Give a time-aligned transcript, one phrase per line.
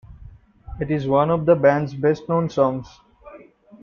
[0.79, 2.87] It is one of the band's best-known songs.